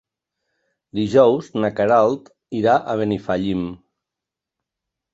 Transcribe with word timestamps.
Dijous 0.99 1.51
na 1.59 1.71
Queralt 1.81 2.33
irà 2.63 2.81
a 2.95 2.99
Benifallim. 3.05 3.65